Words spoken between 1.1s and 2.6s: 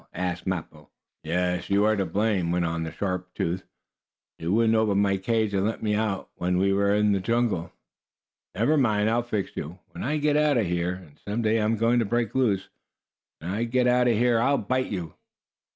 "Yes, you are to blame,"